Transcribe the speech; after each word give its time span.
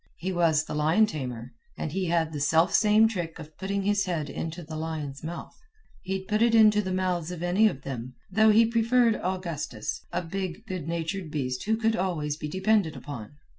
He 0.17 0.31
was 0.33 0.63
the 0.65 0.73
lion 0.73 1.05
tamer, 1.05 1.53
and 1.77 1.91
he 1.91 2.05
had 2.05 2.33
the 2.33 2.39
self 2.39 2.73
same 2.73 3.07
trick 3.07 3.37
of 3.37 3.55
putting 3.59 3.83
his 3.83 4.05
head 4.05 4.31
into 4.31 4.63
the 4.63 4.75
lion's 4.75 5.23
mouth. 5.23 5.55
He'd 6.01 6.27
put 6.27 6.41
it 6.41 6.55
into 6.55 6.81
the 6.81 6.91
mouths 6.91 7.29
of 7.29 7.43
any 7.43 7.67
of 7.67 7.83
them, 7.83 8.15
though 8.27 8.49
he 8.49 8.65
preferred 8.65 9.17
Augustus, 9.21 10.03
a 10.11 10.23
big, 10.23 10.65
good 10.65 10.87
natured 10.87 11.29
beast 11.29 11.65
who 11.65 11.77
could 11.77 11.95
always 11.95 12.35
be 12.35 12.47
depended 12.47 12.95
upon. 12.95 13.35